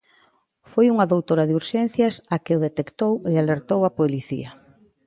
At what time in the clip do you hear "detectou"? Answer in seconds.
2.67-3.13